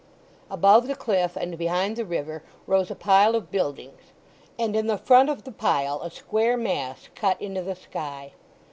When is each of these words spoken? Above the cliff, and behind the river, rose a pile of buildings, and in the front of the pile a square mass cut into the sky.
Above 0.49 0.87
the 0.87 0.95
cliff, 0.95 1.37
and 1.37 1.59
behind 1.59 1.95
the 1.95 2.03
river, 2.03 2.41
rose 2.65 2.89
a 2.89 2.95
pile 2.95 3.35
of 3.35 3.51
buildings, 3.51 4.13
and 4.57 4.75
in 4.75 4.87
the 4.87 4.97
front 4.97 5.29
of 5.29 5.43
the 5.43 5.51
pile 5.51 6.01
a 6.01 6.09
square 6.09 6.57
mass 6.57 7.09
cut 7.13 7.39
into 7.39 7.61
the 7.61 7.75
sky. 7.75 8.31